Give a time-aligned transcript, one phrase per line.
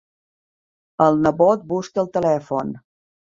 [1.05, 2.73] El nebot busca el telèfon.